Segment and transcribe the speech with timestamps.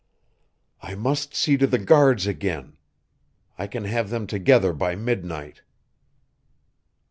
[0.81, 2.73] "I must see to the guards again.
[3.59, 5.61] I can have them together by midnight."